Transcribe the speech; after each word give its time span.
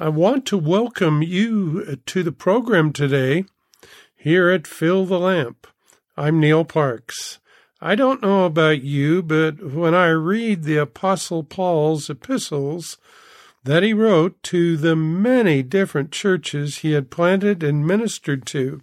I 0.00 0.08
want 0.08 0.46
to 0.46 0.56
welcome 0.56 1.22
you 1.22 1.84
uh, 1.86 1.96
to 2.06 2.22
the 2.22 2.32
program 2.32 2.90
today 2.90 3.44
here 4.16 4.48
at 4.48 4.66
Fill 4.66 5.04
the 5.04 5.18
Lamp. 5.18 5.66
I'm 6.16 6.40
Neil 6.40 6.64
Parks. 6.64 7.38
I 7.82 7.96
don't 7.96 8.22
know 8.22 8.46
about 8.46 8.80
you, 8.80 9.22
but 9.22 9.62
when 9.62 9.94
I 9.94 10.08
read 10.08 10.62
the 10.62 10.78
Apostle 10.78 11.44
Paul's 11.44 12.08
epistles 12.08 12.96
that 13.62 13.82
he 13.82 13.92
wrote 13.92 14.42
to 14.44 14.78
the 14.78 14.96
many 14.96 15.62
different 15.62 16.12
churches 16.12 16.78
he 16.78 16.92
had 16.92 17.10
planted 17.10 17.62
and 17.62 17.86
ministered 17.86 18.46
to, 18.46 18.80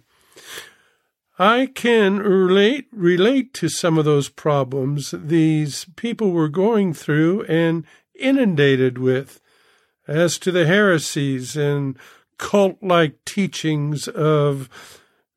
I 1.36 1.66
can 1.66 2.20
relate 2.20 2.86
relate 2.92 3.52
to 3.54 3.68
some 3.68 3.98
of 3.98 4.04
those 4.04 4.28
problems 4.28 5.12
these 5.12 5.86
people 5.96 6.30
were 6.30 6.48
going 6.48 6.94
through 6.94 7.42
and 7.46 7.84
inundated 8.14 8.98
with 8.98 9.40
as 10.08 10.38
to 10.38 10.50
the 10.50 10.66
heresies 10.66 11.54
and 11.54 11.96
cult 12.38 12.78
like 12.82 13.24
teachings 13.24 14.08
of 14.08 14.68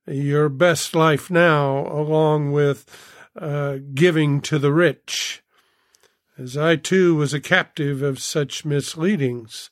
your 0.07 0.49
best 0.49 0.95
life 0.95 1.29
now, 1.29 1.85
along 1.87 2.51
with 2.51 2.85
uh, 3.39 3.77
giving 3.93 4.41
to 4.41 4.57
the 4.57 4.71
rich, 4.71 5.43
as 6.37 6.57
I 6.57 6.77
too 6.77 7.15
was 7.15 7.33
a 7.33 7.39
captive 7.39 8.01
of 8.01 8.19
such 8.19 8.65
misleadings. 8.65 9.69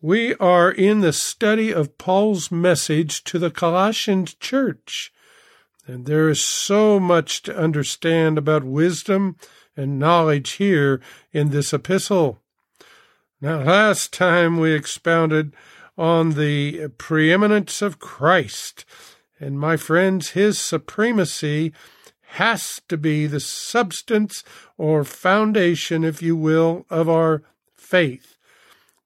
We 0.00 0.34
are 0.36 0.70
in 0.70 1.00
the 1.00 1.12
study 1.12 1.72
of 1.72 1.98
Paul's 1.98 2.50
message 2.50 3.24
to 3.24 3.38
the 3.38 3.50
Colossian 3.50 4.26
church, 4.40 5.12
and 5.86 6.06
there 6.06 6.28
is 6.28 6.44
so 6.44 7.00
much 7.00 7.42
to 7.42 7.56
understand 7.56 8.38
about 8.38 8.64
wisdom 8.64 9.36
and 9.76 9.98
knowledge 9.98 10.52
here 10.52 11.00
in 11.32 11.50
this 11.50 11.72
epistle. 11.72 12.40
Now, 13.40 13.62
last 13.62 14.12
time 14.12 14.58
we 14.58 14.72
expounded 14.72 15.54
on 15.96 16.30
the 16.30 16.88
preeminence 16.98 17.80
of 17.80 18.00
Christ, 18.00 18.84
and 19.38 19.60
my 19.60 19.76
friends, 19.76 20.30
his 20.30 20.58
supremacy 20.58 21.72
has 22.32 22.80
to 22.88 22.96
be 22.96 23.26
the 23.26 23.38
substance 23.38 24.42
or 24.76 25.04
foundation, 25.04 26.02
if 26.02 26.20
you 26.20 26.34
will, 26.34 26.84
of 26.90 27.08
our 27.08 27.44
faith. 27.76 28.36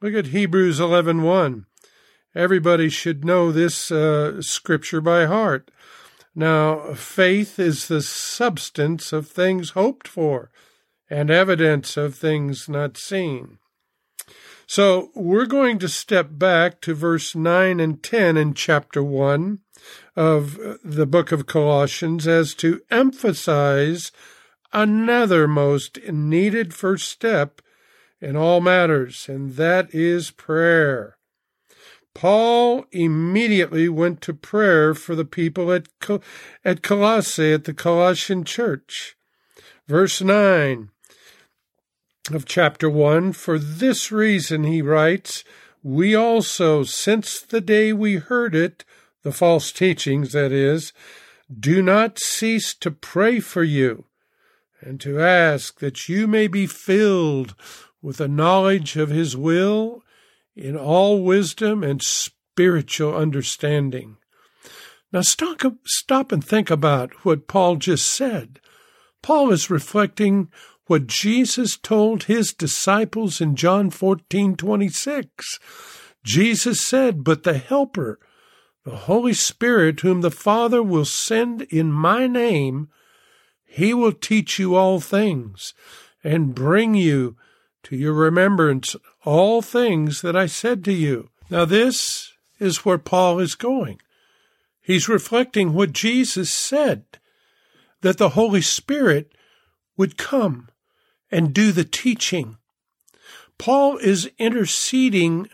Look 0.01 0.15
at 0.15 0.29
Hebrews 0.29 0.81
11:1. 0.81 1.67
Everybody 2.35 2.89
should 2.89 3.27
know 3.27 3.53
this 3.53 3.91
uh, 3.91 4.41
scripture 4.41 5.03
by 5.03 5.27
heart. 5.27 5.71
Now, 6.35 6.95
faith 6.95 7.59
is 7.59 7.87
the 7.87 8.01
substance 8.01 9.13
of 9.13 9.29
things 9.29 9.71
hoped 9.71 10.09
for 10.09 10.51
and 11.11 11.31
evidence 11.31 11.99
of 11.99 12.15
things 12.15 12.67
not 12.67 12.97
seen. 12.97 13.59
So 14.67 15.11
we're 15.15 15.47
going 15.47 15.79
to 15.81 15.89
step 15.89 16.29
back 16.33 16.81
to 16.83 16.95
verse 16.95 17.35
9 17.35 17.81
and 17.81 18.03
10 18.03 18.37
in 18.37 18.55
chapter 18.55 19.03
1 19.03 19.59
of 20.17 20.59
uh, 20.59 20.77
the 20.85 21.07
book 21.07 21.33
of 21.33 21.47
Colossians 21.47 22.27
as 22.27 22.55
to 22.55 22.81
emphasize 22.91 24.13
another 24.73 25.47
most 25.47 25.99
needed 26.09 26.73
first 26.73 27.09
step 27.09 27.61
in 28.21 28.37
all 28.37 28.61
matters, 28.61 29.29
and 29.29 29.57
that 29.57 29.93
is 29.93 30.31
prayer. 30.31 31.17
Paul 32.15 32.85
immediately 32.93 33.89
went 33.89 34.21
to 34.23 34.35
prayer 34.35 34.95
for 34.95 35.15
the 35.15 35.25
people 35.25 35.73
at, 35.73 35.89
at 36.65 36.83
Colossae, 36.83 37.53
at 37.53 37.65
the 37.65 37.75
Colossian 37.75 38.45
church. 38.45 39.17
Verse 39.89 40.21
9 40.21 40.91
of 42.31 42.47
chapter 42.47 42.89
1. 42.89 43.33
For 43.33 43.59
this 43.59 44.13
reason, 44.13 44.65
he 44.65 44.81
writes, 44.83 45.45
we 45.83 46.15
also, 46.15 46.85
since 46.85 47.41
the 47.41 47.61
day 47.61 47.93
we 47.93 48.17
heard 48.17 48.55
it, 48.55 48.85
the 49.23 49.33
false 49.33 49.73
teachings, 49.73 50.33
that 50.33 50.53
is, 50.53 50.93
do 51.53 51.83
not 51.83 52.21
cease 52.21 52.75
to 52.75 52.91
pray 52.91 53.41
for 53.41 53.65
you 53.65 54.05
and 54.81 55.01
to 55.01 55.21
ask 55.21 55.81
that 55.81 56.09
you 56.09 56.27
may 56.27 56.47
be 56.47 56.67
filled 56.67 57.55
with 58.01 58.21
a 58.21 58.29
knowledge 58.29 58.97
of 58.97 59.11
his 59.11 59.37
will 59.37 60.03
in 60.55 60.77
all 60.77 61.23
wisdom 61.23 61.83
and 61.83 62.03
spiritual 62.03 63.17
understanding. 63.17 64.17
Now 65.13 65.23
stop, 65.23 65.61
stop 65.85 66.33
and 66.33 66.45
think 66.45 66.71
about 66.71 67.25
what 67.25 67.47
Paul 67.47 67.77
just 67.77 68.07
said. 68.07 68.61
Paul 69.21 69.53
is 69.53 69.71
reflecting 69.71 70.51
what 70.87 71.07
Jesus 71.07 71.77
told 71.77 72.25
his 72.25 72.53
disciples 72.53 73.41
in 73.41 73.57
John 73.57 73.91
14 73.91 74.57
26. 74.57 75.59
Jesus 76.25 76.87
said, 76.87 77.25
But 77.25 77.43
the 77.43 77.59
Helper, 77.59 78.19
the 78.85 78.97
Holy 78.97 79.33
Spirit, 79.33 80.01
whom 80.01 80.21
the 80.21 80.31
Father 80.31 80.83
will 80.83 81.05
send 81.05 81.63
in 81.63 81.93
my 81.93 82.27
name, 82.27 82.89
he 83.65 83.95
will 83.95 84.13
teach 84.13 84.59
you 84.59 84.75
all 84.75 85.01
things 85.01 85.73
and 86.23 86.55
bring 86.55 86.95
you 86.95 87.37
to 87.85 87.97
your 87.97 88.13
remembrance 88.13 88.95
all 89.25 89.63
things 89.63 90.21
that 90.23 90.37
I 90.37 90.47
said 90.47 90.85
to 90.85 90.93
you. 90.93 91.31
Now, 91.51 91.65
this 91.65 92.33
is 92.59 92.85
where 92.85 92.99
Paul 92.99 93.39
is 93.39 93.55
going. 93.55 94.01
He's 94.81 95.09
reflecting 95.09 95.73
what 95.73 95.93
Jesus 95.93 96.51
said 96.51 97.05
that 98.01 98.19
the 98.19 98.31
Holy 98.31 98.61
Spirit 98.61 99.33
would 99.97 100.17
come 100.17 100.69
and 101.33 101.55
do 101.55 101.73
the 101.73 101.85
teaching. 101.85 102.59
Paul 103.59 103.97
is 103.97 104.31
interceding 104.39 105.49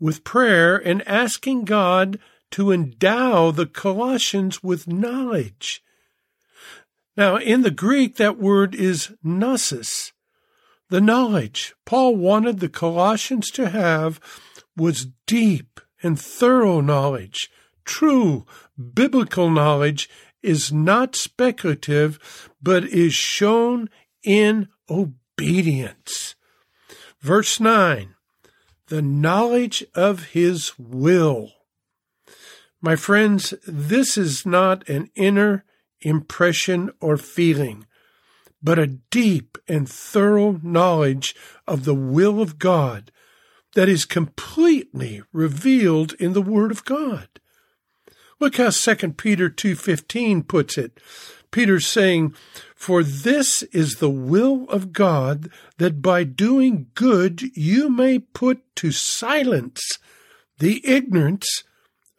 with 0.00 0.24
prayer 0.24 0.76
and 0.76 1.06
asking 1.06 1.64
God 1.66 2.18
to 2.52 2.72
endow 2.72 3.50
the 3.50 3.66
Colossians 3.66 4.62
with 4.62 4.88
knowledge. 4.88 5.82
Now, 7.16 7.36
in 7.36 7.62
the 7.62 7.70
Greek, 7.70 8.16
that 8.16 8.38
word 8.38 8.74
is 8.74 9.12
gnosis. 9.22 10.12
The 10.88 11.00
knowledge 11.00 11.74
Paul 11.84 12.16
wanted 12.16 12.58
the 12.58 12.68
Colossians 12.68 13.50
to 13.52 13.68
have 13.68 14.18
was 14.76 15.08
deep 15.26 15.80
and 16.02 16.18
thorough 16.18 16.80
knowledge. 16.80 17.50
True 17.84 18.46
biblical 18.94 19.50
knowledge 19.50 20.08
is 20.42 20.72
not 20.72 21.14
speculative, 21.14 22.48
but 22.62 22.84
is 22.84 23.12
shown 23.14 23.90
in 24.24 24.68
obedience. 24.90 26.34
Verse 27.20 27.60
9, 27.60 28.14
the 28.88 29.02
knowledge 29.02 29.84
of 29.94 30.30
his 30.30 30.78
will. 30.78 31.52
My 32.80 32.96
friends, 32.96 33.54
this 33.66 34.16
is 34.18 34.46
not 34.46 34.88
an 34.88 35.10
inner 35.14 35.64
impression 36.00 36.90
or 37.00 37.16
feeling, 37.16 37.86
but 38.62 38.78
a 38.78 38.86
deep 38.86 39.58
and 39.68 39.88
thorough 39.88 40.58
knowledge 40.62 41.34
of 41.66 41.84
the 41.84 41.94
will 41.94 42.40
of 42.40 42.58
God 42.58 43.12
that 43.74 43.88
is 43.88 44.04
completely 44.04 45.22
revealed 45.32 46.14
in 46.14 46.32
the 46.32 46.42
Word 46.42 46.70
of 46.70 46.84
God. 46.84 47.28
Look 48.40 48.56
how 48.56 48.70
2 48.70 49.12
Peter 49.12 49.50
2.15 49.50 50.48
puts 50.48 50.78
it. 50.78 50.98
Peter's 51.50 51.86
saying, 51.86 52.34
For 52.80 53.04
this 53.04 53.62
is 53.74 53.96
the 53.96 54.08
will 54.08 54.64
of 54.70 54.94
God, 54.94 55.50
that 55.76 56.00
by 56.00 56.24
doing 56.24 56.86
good 56.94 57.42
you 57.54 57.90
may 57.90 58.18
put 58.18 58.62
to 58.76 58.90
silence 58.90 59.98
the 60.60 60.80
ignorance 60.88 61.62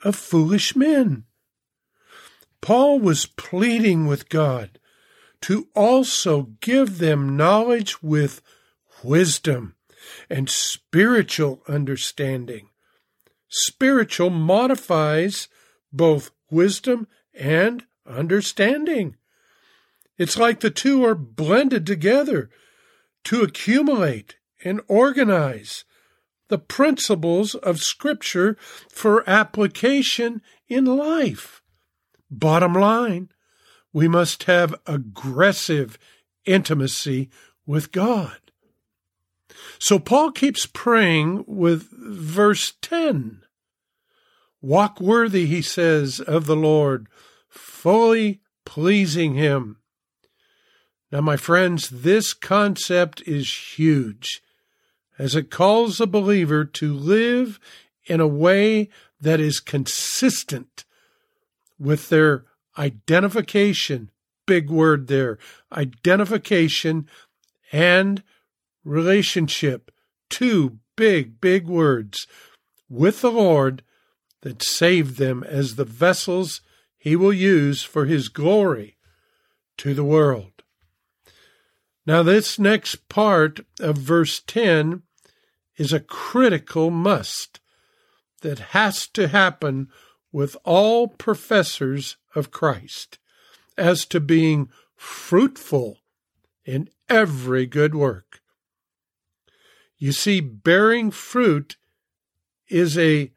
of 0.04 0.16
foolish 0.16 0.76
men. 0.76 1.24
Paul 2.62 3.00
was 3.00 3.26
pleading 3.26 4.06
with 4.06 4.30
God 4.30 4.78
to 5.42 5.68
also 5.74 6.50
give 6.62 7.00
them 7.00 7.36
knowledge 7.36 8.04
with 8.04 8.44
wisdom 9.02 9.74
and 10.30 10.48
spiritual 10.48 11.64
understanding. 11.68 12.70
Spiritual 13.50 14.30
modifies 14.30 15.48
both 15.92 16.30
wisdom 16.52 17.08
and 17.34 17.84
understanding. 18.06 19.16
It's 20.22 20.38
like 20.38 20.60
the 20.60 20.70
two 20.70 21.04
are 21.04 21.16
blended 21.16 21.88
together 21.88 22.52
to 23.24 23.42
accumulate 23.42 24.36
and 24.64 24.80
organize 24.88 25.84
the 26.48 26.60
principles 26.60 27.56
of 27.56 27.82
Scripture 27.82 28.56
for 28.88 29.28
application 29.28 30.44
in 30.68 30.86
life. 30.86 31.64
Bottom 32.30 32.76
line, 32.76 33.30
we 33.92 34.08
must 34.08 34.44
have 34.44 34.76
aggressive 34.86 35.98
intimacy 36.46 37.32
with 37.66 37.92
God. 37.92 38.38
So 39.80 39.98
Paul 39.98 40.32
keeps 40.32 40.68
praying 40.68 41.46
with 41.48 41.90
verse 41.92 42.74
10. 42.84 43.42
Walk 44.62 45.02
worthy, 45.02 45.48
he 45.48 45.64
says, 45.64 46.20
of 46.20 46.46
the 46.46 46.56
Lord, 46.56 47.08
fully 47.50 48.42
pleasing 48.66 49.34
him. 49.34 49.78
Now, 51.12 51.22
my 51.22 51.36
friends, 51.36 51.90
this 51.90 52.34
concept 52.34 53.22
is 53.28 53.78
huge. 53.78 54.42
as 55.20 55.36
it 55.36 55.52
calls 55.52 56.00
a 56.00 56.08
believer 56.08 56.66
to 56.66 56.94
live 56.96 57.60
in 58.06 58.20
a 58.20 58.28
way 58.28 58.90
that 59.20 59.40
is 59.40 59.60
consistent 59.60 60.84
with 61.78 62.10
their 62.10 62.46
identification, 62.76 64.10
big 64.48 64.72
word 64.72 65.08
there, 65.08 65.38
identification 65.72 67.08
and 67.72 68.24
relationship, 68.84 69.92
two 70.30 70.80
big, 70.96 71.40
big 71.40 71.68
words, 71.68 72.26
with 72.90 73.22
the 73.22 73.32
Lord 73.32 73.84
that 74.42 74.64
saved 74.64 75.18
them 75.18 75.44
as 75.44 75.76
the 75.76 75.86
vessels 75.86 76.62
he 76.98 77.16
will 77.16 77.34
use 77.34 77.84
for 77.84 78.06
his 78.06 78.28
glory 78.28 78.98
to 79.78 79.94
the 79.94 80.04
world. 80.04 80.61
Now, 82.06 82.24
this 82.24 82.58
next 82.58 83.08
part 83.10 83.60
of 83.80 83.98
verse 83.98 84.42
10 84.46 85.04
is 85.78 85.94
a 85.94 86.00
critical 86.00 86.90
must 86.90 87.60
that 88.42 88.60
has 88.60 89.08
to 89.10 89.28
happen 89.28 89.90
with 90.32 90.58
all 90.64 91.08
professors 91.08 92.18
of 92.36 92.52
Christ 92.52 93.20
as 93.78 94.06
to 94.06 94.20
being 94.20 94.70
fruitful 94.96 96.00
in 96.66 96.90
every 97.10 97.66
good 97.66 97.94
work. 97.94 98.42
You 99.98 100.12
see, 100.12 100.40
bearing 100.40 101.12
fruit 101.12 101.78
is 102.68 102.98
a 102.98 103.32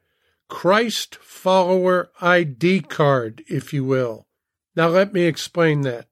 Christ 0.47 1.15
follower 1.15 2.09
ID 2.21 2.81
card, 2.81 3.43
if 3.47 3.73
you 3.73 3.83
will. 3.83 4.27
Now, 4.75 4.87
let 4.87 5.13
me 5.13 5.23
explain 5.23 5.81
that. 5.81 6.07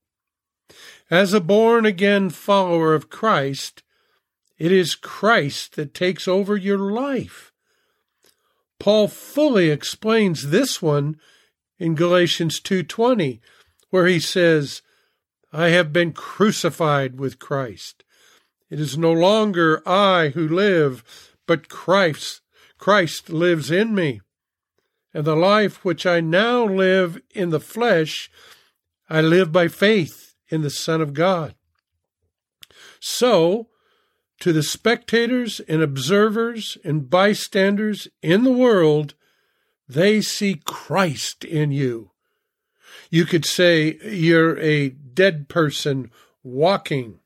As 1.13 1.31
a 1.31 1.39
born 1.39 1.86
again 1.86 2.31
follower 2.31 2.95
of 2.95 3.12
Christ, 3.12 3.83
it 4.57 4.71
is 4.71 4.95
Christ 4.95 5.75
that 5.75 5.94
takes 5.94 6.27
over 6.27 6.57
your 6.57 6.80
life. 6.80 7.51
Paul 8.80 9.07
fully 9.07 9.69
explains 9.69 10.50
this 10.50 10.81
one 10.81 11.19
in 11.77 11.94
Galatians 11.94 12.60
2:20 12.60 13.42
where 13.92 14.07
he 14.07 14.19
says, 14.19 14.81
"I 15.51 15.68
have 15.68 15.94
been 15.94 16.13
crucified 16.13 17.19
with 17.19 17.38
Christ. 17.38 18.04
It 18.71 18.80
is 18.80 18.98
no 18.98 19.12
longer 19.12 19.88
I 19.88 20.30
who 20.30 20.48
live, 20.48 21.04
but 21.45 21.69
Christ 21.69 22.42
Christ 22.80 23.30
lives 23.30 23.69
in 23.69 23.94
me. 23.94 24.21
And 25.13 25.25
the 25.25 25.36
life 25.36 25.86
which 25.86 26.07
I 26.07 26.21
now 26.21 26.65
live 26.65 27.21
in 27.30 27.51
the 27.51 27.60
flesh, 27.60 28.31
I 29.12 29.21
live 29.21 29.51
by 29.51 29.68
faith 29.68 30.32
in 30.49 30.61
the 30.61 30.69
Son 30.69 31.01
of 31.01 31.13
God. 31.13 31.55
So, 32.99 33.67
to 34.39 34.51
the 34.51 34.63
spectators 34.63 35.59
and 35.61 35.81
observers 35.81 36.77
and 36.83 37.09
bystanders 37.09 38.07
in 38.21 38.43
the 38.43 38.51
world, 38.51 39.13
they 39.87 40.21
see 40.21 40.61
Christ 40.65 41.43
in 41.43 41.71
you. 41.71 42.11
You 43.09 43.25
could 43.25 43.45
say 43.45 43.97
you're 44.03 44.57
a 44.59 44.89
dead 44.89 45.47
person 45.47 46.11
walking. 46.43 47.19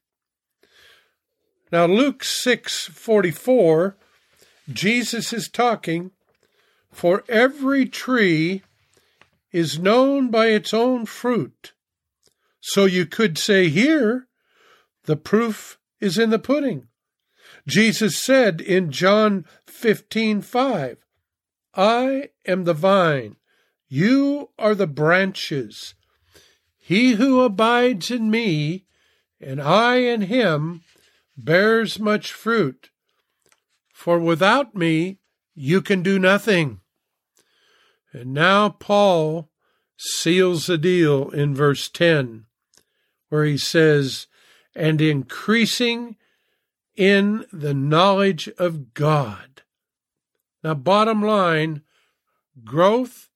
Now 1.71 1.85
Luke 1.85 2.23
6:44 2.23 3.95
Jesus 4.71 5.31
is 5.31 5.49
talking 5.49 6.11
for 6.91 7.23
every 7.29 7.85
tree 7.85 8.63
is 9.51 9.79
known 9.79 10.29
by 10.29 10.47
its 10.47 10.73
own 10.73 11.05
fruit. 11.05 11.73
So 12.71 12.83
you 12.83 13.05
could 13.05 13.37
say 13.37 13.69
here 13.69 14.27
the 15.05 15.15
proof 15.15 15.79
is 16.01 16.17
in 16.17 16.31
the 16.31 16.37
pudding. 16.37 16.89
Jesus 17.65 18.21
said 18.21 18.59
in 18.59 18.91
John 18.91 19.45
15:5, 19.67 20.97
I 21.73 22.29
am 22.45 22.65
the 22.65 22.73
vine, 22.73 23.37
you 23.87 24.49
are 24.59 24.75
the 24.75 24.85
branches. 24.85 25.95
He 26.77 27.13
who 27.13 27.39
abides 27.39 28.11
in 28.11 28.29
me, 28.29 28.85
and 29.39 29.61
I 29.61 29.99
in 29.99 30.23
him, 30.23 30.83
bears 31.37 31.99
much 31.99 32.33
fruit. 32.33 32.89
For 33.93 34.19
without 34.19 34.75
me, 34.75 35.19
you 35.55 35.81
can 35.81 36.03
do 36.03 36.19
nothing. 36.19 36.81
And 38.11 38.33
now 38.33 38.67
Paul 38.67 39.49
seals 39.95 40.67
the 40.67 40.77
deal 40.77 41.29
in 41.29 41.55
verse 41.55 41.87
10, 41.87 42.46
where 43.29 43.45
he 43.45 43.57
says, 43.57 44.27
and 44.75 45.01
increasing 45.01 46.15
in 46.95 47.45
the 47.51 47.73
knowledge 47.73 48.49
of 48.57 48.93
God. 48.93 49.61
Now, 50.63 50.73
bottom 50.73 51.21
line, 51.21 51.81
growth 52.63 53.29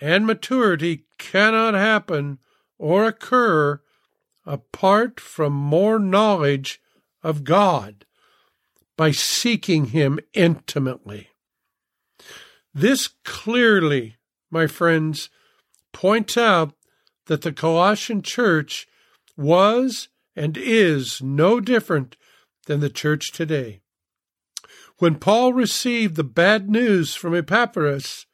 and 0.00 0.26
maturity 0.26 1.04
cannot 1.18 1.74
happen 1.74 2.38
or 2.78 3.04
occur 3.06 3.80
apart 4.46 5.20
from 5.20 5.52
more 5.52 5.98
knowledge 5.98 6.80
of 7.22 7.44
God 7.44 8.06
by 8.96 9.10
seeking 9.10 9.86
Him 9.86 10.18
intimately. 10.32 11.28
This 12.72 13.08
clearly, 13.24 14.16
my 14.50 14.66
friends, 14.66 15.28
points 15.92 16.36
out 16.36 16.72
that 17.26 17.42
the 17.42 17.52
Colossian 17.52 18.22
church 18.22 18.86
was 19.36 20.08
and 20.36 20.56
is 20.56 21.20
no 21.22 21.60
different 21.60 22.16
than 22.66 22.80
the 22.80 22.90
church 22.90 23.32
today. 23.32 23.80
When 24.98 25.16
Paul 25.16 25.52
received 25.52 26.16
the 26.16 26.24
bad 26.24 26.68
news 26.68 27.14
from 27.14 27.34
Epaphras 27.34 28.26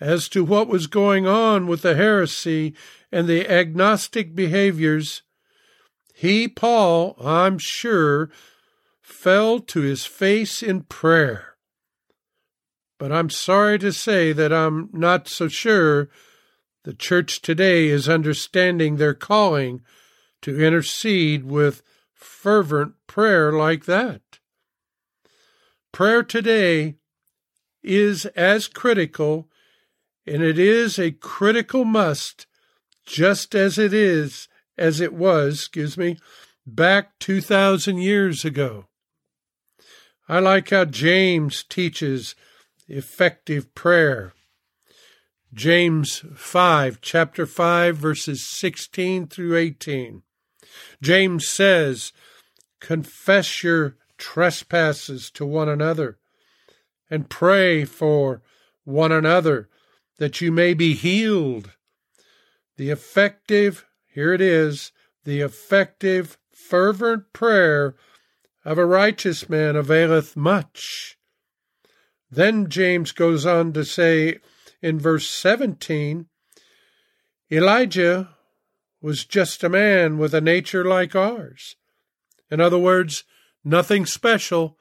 as 0.00 0.28
to 0.28 0.44
what 0.44 0.68
was 0.68 0.86
going 0.86 1.26
on 1.26 1.66
with 1.66 1.82
the 1.82 1.94
heresy 1.94 2.74
and 3.10 3.26
the 3.26 3.48
agnostic 3.48 4.34
behaviors, 4.34 5.22
he, 6.14 6.48
Paul, 6.48 7.16
I'm 7.22 7.58
sure, 7.58 8.30
fell 9.00 9.60
to 9.60 9.80
his 9.80 10.04
face 10.04 10.62
in 10.62 10.82
prayer. 10.82 11.56
But 12.98 13.12
I'm 13.12 13.30
sorry 13.30 13.78
to 13.80 13.92
say 13.92 14.32
that 14.32 14.52
I'm 14.52 14.88
not 14.92 15.28
so 15.28 15.48
sure 15.48 16.08
the 16.84 16.94
church 16.94 17.42
today 17.42 17.88
is 17.88 18.08
understanding 18.08 18.96
their 18.96 19.14
calling 19.14 19.82
to 20.46 20.64
intercede 20.64 21.42
with 21.42 21.82
fervent 22.14 22.94
prayer 23.08 23.50
like 23.50 23.84
that. 23.84 24.20
Prayer 25.90 26.22
today 26.22 26.94
is 27.82 28.26
as 28.26 28.68
critical, 28.68 29.48
and 30.24 30.44
it 30.44 30.56
is 30.56 31.00
a 31.00 31.10
critical 31.10 31.84
must, 31.84 32.46
just 33.04 33.56
as 33.56 33.76
it 33.76 33.92
is, 33.92 34.46
as 34.78 35.00
it 35.00 35.12
was, 35.12 35.54
excuse 35.54 35.98
me, 35.98 36.16
back 36.64 37.18
2,000 37.18 37.98
years 37.98 38.44
ago. 38.44 38.86
I 40.28 40.38
like 40.38 40.70
how 40.70 40.84
James 40.84 41.64
teaches 41.64 42.36
effective 42.86 43.74
prayer. 43.74 44.32
James 45.52 46.22
5, 46.36 47.00
chapter 47.00 47.46
5, 47.46 47.96
verses 47.96 48.48
16 48.48 49.26
through 49.26 49.56
18. 49.56 50.22
James 51.02 51.48
says, 51.48 52.12
Confess 52.80 53.62
your 53.62 53.96
trespasses 54.18 55.30
to 55.32 55.44
one 55.44 55.68
another 55.68 56.18
and 57.10 57.28
pray 57.28 57.84
for 57.84 58.42
one 58.84 59.12
another 59.12 59.68
that 60.18 60.40
you 60.40 60.50
may 60.50 60.74
be 60.74 60.94
healed. 60.94 61.72
The 62.76 62.90
effective, 62.90 63.86
here 64.06 64.32
it 64.32 64.40
is, 64.40 64.92
the 65.24 65.40
effective, 65.40 66.38
fervent 66.52 67.32
prayer 67.32 67.94
of 68.64 68.78
a 68.78 68.86
righteous 68.86 69.48
man 69.48 69.76
availeth 69.76 70.36
much. 70.36 71.18
Then 72.30 72.68
James 72.68 73.12
goes 73.12 73.46
on 73.46 73.72
to 73.74 73.84
say 73.84 74.38
in 74.82 74.98
verse 74.98 75.28
17 75.28 76.26
Elijah 77.50 78.35
was 79.00 79.24
just 79.24 79.62
a 79.62 79.68
man 79.68 80.18
with 80.18 80.34
a 80.34 80.40
nature 80.40 80.84
like 80.84 81.14
ours. 81.14 81.76
In 82.50 82.60
other 82.60 82.78
words, 82.78 83.24
nothing 83.64 84.06
special. 84.06 84.78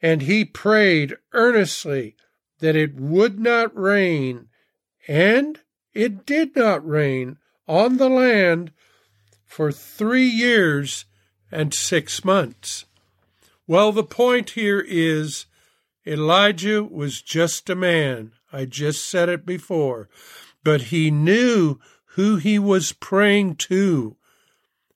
And 0.00 0.22
he 0.22 0.44
prayed 0.44 1.16
earnestly 1.32 2.16
that 2.60 2.76
it 2.76 2.94
would 2.94 3.38
not 3.38 3.76
rain, 3.76 4.48
and 5.06 5.60
it 5.92 6.24
did 6.24 6.56
not 6.56 6.86
rain 6.86 7.36
on 7.68 7.96
the 7.96 8.08
land 8.08 8.72
for 9.44 9.72
three 9.72 10.26
years 10.26 11.04
and 11.50 11.72
six 11.72 12.24
months. 12.24 12.84
Well, 13.66 13.92
the 13.92 14.04
point 14.04 14.50
here 14.50 14.80
is 14.80 15.46
Elijah 16.06 16.84
was 16.84 17.20
just 17.20 17.68
a 17.68 17.74
man. 17.74 18.32
I 18.52 18.64
just 18.64 19.04
said 19.04 19.28
it 19.28 19.44
before. 19.44 20.08
But 20.62 20.82
he 20.82 21.10
knew 21.10 21.78
who 22.16 22.36
he 22.36 22.58
was 22.58 22.92
praying 22.92 23.54
to. 23.54 24.16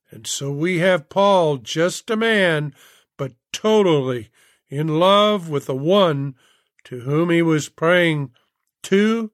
And 0.09 0.25
so 0.25 0.51
we 0.51 0.79
have 0.79 1.07
Paul, 1.07 1.57
just 1.57 2.09
a 2.09 2.15
man, 2.15 2.73
but 3.15 3.33
totally 3.53 4.29
in 4.69 4.99
love 4.99 5.47
with 5.47 5.67
the 5.67 5.75
one 5.75 6.33
to 6.85 7.01
whom 7.01 7.29
he 7.29 7.43
was 7.43 7.69
praying 7.69 8.31
to 8.83 9.31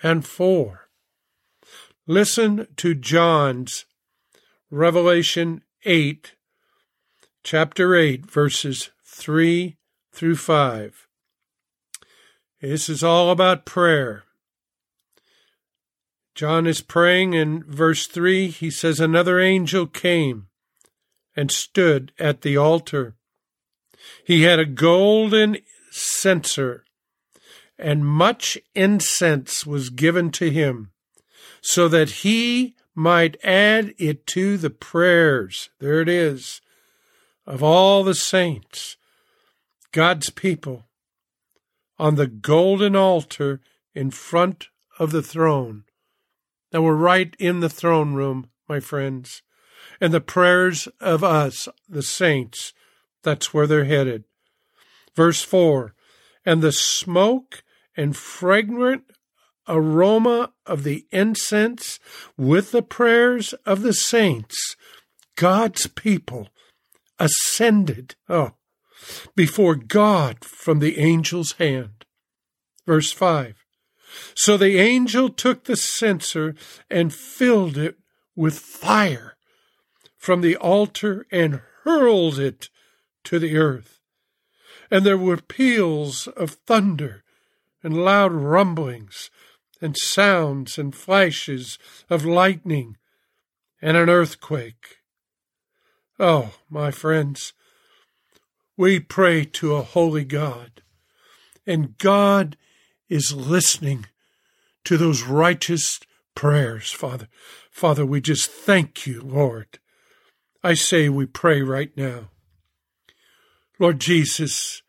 and 0.00 0.24
for. 0.24 0.88
Listen 2.06 2.68
to 2.76 2.94
John's 2.94 3.84
Revelation 4.70 5.62
8, 5.84 6.36
chapter 7.42 7.96
8, 7.96 8.30
verses 8.30 8.90
3 9.04 9.76
through 10.12 10.36
5. 10.36 11.08
This 12.60 12.88
is 12.88 13.02
all 13.02 13.30
about 13.30 13.66
prayer. 13.66 14.22
John 16.34 16.66
is 16.66 16.80
praying 16.80 17.34
in 17.34 17.62
verse 17.62 18.06
3. 18.08 18.48
He 18.48 18.70
says, 18.70 18.98
Another 18.98 19.38
angel 19.38 19.86
came 19.86 20.48
and 21.36 21.50
stood 21.50 22.12
at 22.18 22.42
the 22.42 22.56
altar. 22.56 23.14
He 24.24 24.42
had 24.42 24.58
a 24.58 24.66
golden 24.66 25.58
censer, 25.90 26.84
and 27.78 28.06
much 28.06 28.58
incense 28.74 29.64
was 29.64 29.90
given 29.90 30.30
to 30.32 30.50
him, 30.50 30.90
so 31.60 31.88
that 31.88 32.10
he 32.10 32.74
might 32.94 33.36
add 33.44 33.94
it 33.98 34.26
to 34.28 34.56
the 34.56 34.70
prayers. 34.70 35.70
There 35.78 36.00
it 36.00 36.08
is. 36.08 36.60
Of 37.46 37.62
all 37.62 38.02
the 38.02 38.14
saints, 38.14 38.96
God's 39.92 40.30
people, 40.30 40.86
on 41.98 42.16
the 42.16 42.26
golden 42.26 42.96
altar 42.96 43.60
in 43.94 44.10
front 44.10 44.68
of 44.98 45.12
the 45.12 45.22
throne. 45.22 45.84
Now 46.74 46.82
we're 46.82 46.96
right 46.96 47.36
in 47.38 47.60
the 47.60 47.68
throne 47.68 48.14
room, 48.14 48.50
my 48.68 48.80
friends. 48.80 49.42
And 50.00 50.12
the 50.12 50.20
prayers 50.20 50.88
of 51.00 51.22
us, 51.22 51.68
the 51.88 52.02
saints, 52.02 52.72
that's 53.22 53.54
where 53.54 53.68
they're 53.68 53.84
headed. 53.84 54.24
Verse 55.14 55.40
4 55.40 55.94
And 56.44 56.62
the 56.62 56.72
smoke 56.72 57.62
and 57.96 58.16
fragrant 58.16 59.04
aroma 59.68 60.52
of 60.66 60.82
the 60.82 61.06
incense 61.12 62.00
with 62.36 62.72
the 62.72 62.82
prayers 62.82 63.52
of 63.64 63.82
the 63.82 63.94
saints, 63.94 64.74
God's 65.36 65.86
people, 65.86 66.48
ascended, 67.20 68.16
oh, 68.28 68.54
before 69.36 69.76
God 69.76 70.44
from 70.44 70.80
the 70.80 70.98
angel's 70.98 71.52
hand. 71.52 72.04
Verse 72.84 73.12
5 73.12 73.63
so 74.34 74.56
the 74.56 74.78
angel 74.78 75.28
took 75.28 75.64
the 75.64 75.76
censer 75.76 76.54
and 76.90 77.14
filled 77.14 77.76
it 77.76 77.98
with 78.36 78.58
fire 78.58 79.36
from 80.16 80.40
the 80.40 80.56
altar 80.56 81.26
and 81.30 81.60
hurled 81.82 82.38
it 82.38 82.68
to 83.24 83.38
the 83.38 83.56
earth. 83.56 84.00
And 84.90 85.04
there 85.04 85.18
were 85.18 85.36
peals 85.36 86.26
of 86.28 86.52
thunder 86.66 87.24
and 87.82 88.04
loud 88.04 88.32
rumblings 88.32 89.30
and 89.80 89.96
sounds 89.96 90.78
and 90.78 90.94
flashes 90.94 91.78
of 92.08 92.24
lightning 92.24 92.96
and 93.82 93.96
an 93.96 94.08
earthquake. 94.08 94.98
Oh, 96.18 96.54
my 96.70 96.90
friends, 96.90 97.52
we 98.76 98.98
pray 98.98 99.44
to 99.44 99.74
a 99.74 99.82
holy 99.82 100.24
God, 100.24 100.82
and 101.66 101.98
God 101.98 102.56
is 103.08 103.34
listening 103.34 104.06
to 104.84 104.96
those 104.96 105.22
righteous 105.22 106.00
prayers, 106.34 106.90
Father. 106.90 107.28
Father, 107.70 108.04
we 108.04 108.20
just 108.20 108.50
thank 108.50 109.06
you, 109.06 109.20
Lord. 109.20 109.78
I 110.62 110.74
say 110.74 111.08
we 111.08 111.26
pray 111.26 111.62
right 111.62 111.94
now. 111.96 112.30
Lord 113.78 114.00
Jesus, 114.00 114.82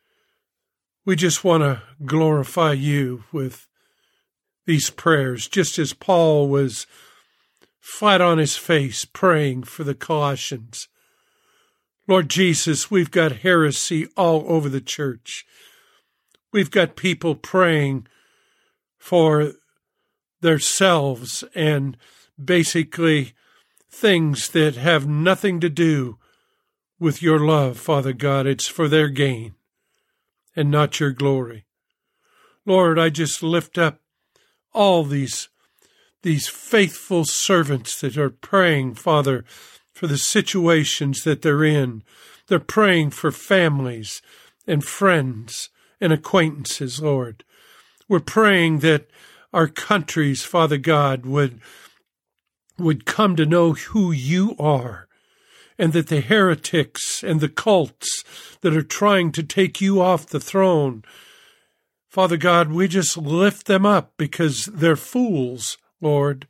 we 1.06 1.16
just 1.16 1.44
want 1.44 1.64
to 1.64 1.82
glorify 2.06 2.74
you 2.74 3.24
with 3.32 3.68
these 4.66 4.90
prayers, 4.90 5.48
just 5.48 5.78
as 5.78 5.94
Paul 5.94 6.50
was 6.50 6.88
flat 7.80 8.22
on 8.22 8.38
his 8.38 8.56
face 8.58 9.06
praying 9.06 9.64
for 9.64 9.84
the 9.84 9.94
Colossians. 9.94 10.88
Lord 12.08 12.30
Jesus, 12.30 12.90
we've 12.90 13.12
got 13.12 13.38
heresy 13.38 14.08
all 14.16 14.44
over 14.48 14.70
the 14.70 14.82
church. 14.82 15.46
We've 16.52 16.72
got 16.72 16.96
people 16.96 17.36
praying 17.36 18.08
for 18.98 19.54
themselves 20.42 21.44
and 21.54 21.98
basically 22.44 23.34
things 23.90 24.50
that 24.50 24.76
have 24.76 25.08
nothing 25.08 25.60
to 25.60 25.70
do 25.70 26.18
with 27.00 27.22
your 27.22 27.40
love, 27.40 27.78
Father 27.78 28.14
God. 28.14 28.46
It's 28.48 28.68
for 28.68 28.88
their 28.88 29.10
gain 29.10 29.56
and 30.56 30.72
not 30.72 31.00
your 31.00 31.12
glory. 31.12 31.66
Lord, 32.66 32.98
I 32.98 33.10
just 33.10 33.44
lift 33.44 33.78
up 33.78 34.00
all 34.74 35.04
these 35.04 35.50
these 36.24 36.48
faithful 36.48 37.24
servants 37.24 38.02
that 38.02 38.18
are 38.18 38.32
praying, 38.32 38.96
Father, 38.96 39.46
for 39.94 40.08
the 40.08 40.18
situations 40.18 41.22
that 41.24 41.44
they're 41.44 41.64
in. 41.64 42.04
They're 42.48 42.60
praying 42.60 43.12
for 43.12 43.30
families 43.32 44.24
and 44.66 44.84
friends 44.84 45.70
and 46.06 46.14
acquaintances, 46.14 47.02
Lord. 47.02 47.44
We're 48.08 48.20
praying 48.20 48.80
that 48.80 49.10
our 49.52 49.68
countries, 49.68 50.44
Father 50.44 50.78
God, 50.78 51.26
would, 51.26 51.60
would 52.78 53.06
come 53.06 53.36
to 53.36 53.46
know 53.46 53.74
who 53.74 54.12
you 54.12 54.56
are 54.60 55.08
and 55.80 55.94
that 55.94 56.08
the 56.08 56.22
heretics 56.22 57.24
and 57.24 57.42
the 57.42 57.50
cults 57.50 58.24
that 58.62 58.76
are 58.76 58.84
trying 58.84 59.32
to 59.32 59.42
take 59.42 59.82
you 59.82 60.00
off 60.00 60.28
the 60.28 60.40
throne, 60.40 61.04
Father 62.08 62.38
God, 62.38 62.72
we 62.72 62.88
just 62.88 63.18
lift 63.18 63.66
them 63.66 63.86
up 63.86 64.14
because 64.16 64.66
they're 64.66 64.96
fools, 64.96 65.78
Lord. 66.00 66.48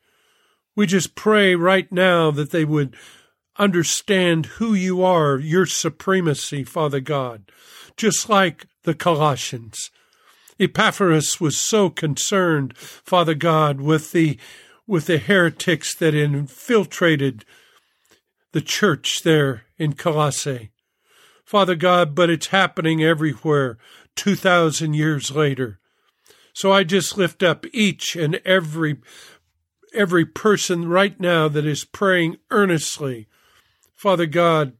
We 0.75 0.85
just 0.85 1.15
pray 1.15 1.55
right 1.55 1.89
now 1.93 2.29
that 2.31 2.51
they 2.51 2.65
would 2.65 2.95
understand 3.57 4.45
who 4.57 4.73
you 4.73 5.03
are, 5.03 5.37
your 5.37 5.65
supremacy, 5.65 6.63
Father 6.63 6.99
God, 6.99 7.51
just 7.97 8.29
like 8.29 8.67
the 8.83 8.93
Colossians. 8.93 9.91
Epaphras 10.59 11.39
was 11.39 11.57
so 11.57 11.89
concerned, 11.89 12.77
Father 12.77 13.35
God, 13.35 13.81
with 13.81 14.11
the 14.11 14.37
with 14.87 15.07
the 15.07 15.17
heretics 15.17 15.95
that 15.95 16.13
infiltrated 16.13 17.43
the 18.51 18.61
church 18.61 19.23
there 19.23 19.63
in 19.77 19.93
Colossae. 19.93 20.69
Father 21.43 21.75
God, 21.75 22.15
but 22.15 22.29
it's 22.29 22.47
happening 22.47 23.03
everywhere 23.03 23.77
2,000 24.15 24.93
years 24.93 25.31
later. 25.31 25.79
So 26.53 26.71
I 26.71 26.83
just 26.83 27.17
lift 27.17 27.43
up 27.43 27.65
each 27.73 28.15
and 28.15 28.35
every 28.45 28.97
every 29.93 30.25
person 30.25 30.87
right 30.87 31.19
now 31.19 31.47
that 31.47 31.65
is 31.65 31.85
praying 31.85 32.37
earnestly. 32.51 33.27
Father 33.95 34.25
God, 34.25 34.73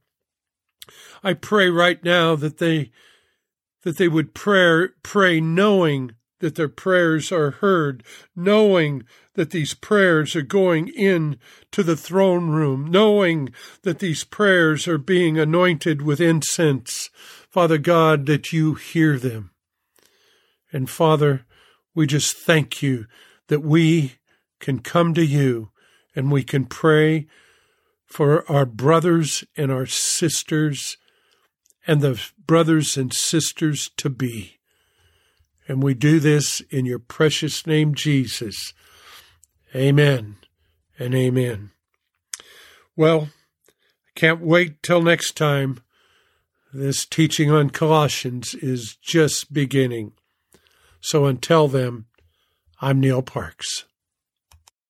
I 1.24 1.34
pray 1.34 1.70
right 1.70 2.04
now 2.04 2.36
that 2.36 2.58
they 2.58 2.92
that 3.84 3.98
they 3.98 4.08
would 4.08 4.34
pray, 4.34 4.88
pray 5.04 5.40
knowing 5.40 6.16
that 6.40 6.56
their 6.56 6.70
prayers 6.70 7.32
are 7.32 7.52
heard, 7.52 8.04
knowing 8.36 9.04
that 9.36 9.52
these 9.52 9.74
prayers 9.74 10.36
are 10.36 10.42
going 10.42 10.88
in 10.88 11.38
to 11.72 11.84
the 11.84 11.96
throne 11.96 12.50
room, 12.50 12.90
knowing 12.90 13.50
that 13.84 14.00
these 14.00 14.24
prayers 14.24 14.88
are 14.88 14.98
being 14.98 15.38
anointed 15.38 16.02
with 16.02 16.20
incense. 16.20 17.10
Father 17.50 17.78
God, 17.78 18.26
that 18.26 18.52
you 18.52 18.74
hear 18.74 19.18
them. 19.18 19.52
And 20.74 20.90
Father, 20.90 21.46
we 21.94 22.08
just 22.08 22.36
thank 22.36 22.82
you 22.82 23.06
that 23.48 23.62
we 23.62 24.16
can 24.60 24.80
come 24.80 25.14
to 25.14 25.26
you 25.26 25.70
and 26.16 26.32
we 26.32 26.44
can 26.44 26.66
pray 26.66 27.28
for 28.06 28.50
our 28.50 28.66
brothers 28.66 29.44
and 29.58 29.72
our 29.72 29.86
sisters 29.86 30.98
and 31.88 32.02
the 32.02 32.22
brothers 32.46 32.98
and 32.98 33.14
sisters 33.14 33.92
to 33.98 34.10
be. 34.10 34.60
And 35.68 35.82
we 35.82 35.94
do 35.94 36.20
this 36.20 36.62
in 36.70 36.86
your 36.86 37.00
precious 37.00 37.66
name, 37.66 37.96
Jesus. 37.96 38.74
Amen 39.76 40.38
and 41.00 41.14
amen. 41.14 41.72
Well, 42.96 43.30
I 43.68 44.20
can't 44.20 44.42
wait 44.42 44.82
till 44.84 45.02
next 45.02 45.36
time. 45.36 45.82
This 46.74 47.06
teaching 47.06 47.52
on 47.52 47.70
Colossians 47.70 48.54
is 48.56 48.98
just 48.98 49.54
beginning. 49.54 50.14
So 51.02 51.26
until 51.26 51.68
then, 51.68 52.06
I'm 52.82 53.00
Neil 53.00 53.22
Parks. 53.22 53.86